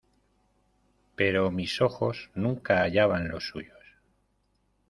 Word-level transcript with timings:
pero 1.15 1.51
mis 1.51 1.79
ojos 1.79 2.31
nunca 2.33 2.79
hallaban 2.79 3.27
los 3.27 3.47
suyos. 3.49 3.77